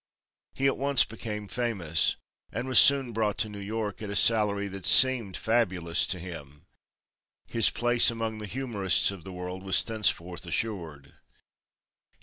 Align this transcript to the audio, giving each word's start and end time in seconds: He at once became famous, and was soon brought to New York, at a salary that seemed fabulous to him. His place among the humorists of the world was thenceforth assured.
He 0.55 0.65
at 0.65 0.79
once 0.79 1.05
became 1.05 1.47
famous, 1.47 2.15
and 2.51 2.67
was 2.67 2.79
soon 2.79 3.13
brought 3.13 3.37
to 3.37 3.49
New 3.49 3.59
York, 3.59 4.01
at 4.01 4.09
a 4.09 4.15
salary 4.15 4.67
that 4.67 4.83
seemed 4.87 5.37
fabulous 5.37 6.07
to 6.07 6.17
him. 6.17 6.63
His 7.45 7.69
place 7.69 8.09
among 8.09 8.39
the 8.39 8.47
humorists 8.47 9.11
of 9.11 9.23
the 9.23 9.31
world 9.31 9.61
was 9.61 9.83
thenceforth 9.83 10.47
assured. 10.47 11.13